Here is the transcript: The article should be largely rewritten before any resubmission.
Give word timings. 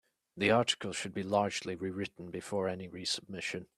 The 0.35 0.49
article 0.49 0.93
should 0.93 1.13
be 1.13 1.21
largely 1.21 1.75
rewritten 1.75 2.31
before 2.31 2.67
any 2.67 2.89
resubmission. 2.89 3.67